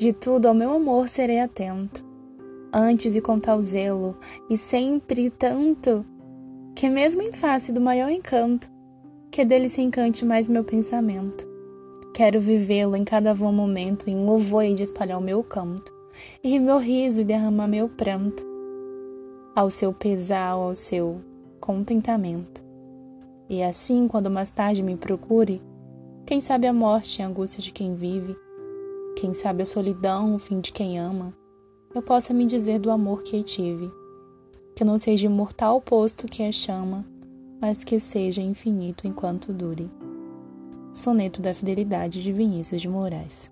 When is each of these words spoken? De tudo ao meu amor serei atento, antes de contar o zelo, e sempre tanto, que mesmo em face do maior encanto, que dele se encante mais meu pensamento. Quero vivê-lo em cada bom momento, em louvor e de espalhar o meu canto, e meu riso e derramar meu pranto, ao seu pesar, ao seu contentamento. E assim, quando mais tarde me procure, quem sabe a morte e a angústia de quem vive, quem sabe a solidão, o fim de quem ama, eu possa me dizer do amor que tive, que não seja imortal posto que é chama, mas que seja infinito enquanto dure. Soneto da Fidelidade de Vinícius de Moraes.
De 0.00 0.14
tudo 0.14 0.46
ao 0.46 0.54
meu 0.54 0.72
amor 0.72 1.10
serei 1.10 1.40
atento, 1.40 2.02
antes 2.72 3.12
de 3.12 3.20
contar 3.20 3.54
o 3.54 3.62
zelo, 3.62 4.16
e 4.48 4.56
sempre 4.56 5.28
tanto, 5.28 6.06
que 6.74 6.88
mesmo 6.88 7.20
em 7.20 7.34
face 7.34 7.70
do 7.70 7.82
maior 7.82 8.08
encanto, 8.08 8.66
que 9.30 9.44
dele 9.44 9.68
se 9.68 9.82
encante 9.82 10.24
mais 10.24 10.48
meu 10.48 10.64
pensamento. 10.64 11.46
Quero 12.14 12.40
vivê-lo 12.40 12.96
em 12.96 13.04
cada 13.04 13.34
bom 13.34 13.52
momento, 13.52 14.08
em 14.08 14.24
louvor 14.24 14.64
e 14.64 14.72
de 14.72 14.84
espalhar 14.84 15.18
o 15.18 15.22
meu 15.22 15.44
canto, 15.44 15.92
e 16.42 16.58
meu 16.58 16.78
riso 16.78 17.20
e 17.20 17.24
derramar 17.24 17.68
meu 17.68 17.86
pranto, 17.86 18.42
ao 19.54 19.70
seu 19.70 19.92
pesar, 19.92 20.52
ao 20.52 20.74
seu 20.74 21.20
contentamento. 21.60 22.64
E 23.50 23.62
assim, 23.62 24.08
quando 24.08 24.30
mais 24.30 24.50
tarde 24.50 24.82
me 24.82 24.96
procure, 24.96 25.60
quem 26.24 26.40
sabe 26.40 26.66
a 26.66 26.72
morte 26.72 27.20
e 27.20 27.22
a 27.22 27.26
angústia 27.26 27.60
de 27.60 27.70
quem 27.70 27.94
vive, 27.94 28.34
quem 29.20 29.34
sabe 29.34 29.62
a 29.62 29.66
solidão, 29.66 30.34
o 30.34 30.38
fim 30.38 30.60
de 30.60 30.72
quem 30.72 30.98
ama, 30.98 31.34
eu 31.94 32.00
possa 32.00 32.32
me 32.32 32.46
dizer 32.46 32.78
do 32.78 32.90
amor 32.90 33.22
que 33.22 33.42
tive, 33.42 33.92
que 34.74 34.82
não 34.82 34.98
seja 34.98 35.26
imortal 35.26 35.78
posto 35.78 36.26
que 36.26 36.42
é 36.42 36.50
chama, 36.50 37.04
mas 37.60 37.84
que 37.84 38.00
seja 38.00 38.40
infinito 38.40 39.06
enquanto 39.06 39.52
dure. 39.52 39.90
Soneto 40.90 41.42
da 41.42 41.52
Fidelidade 41.52 42.22
de 42.22 42.32
Vinícius 42.32 42.80
de 42.80 42.88
Moraes. 42.88 43.50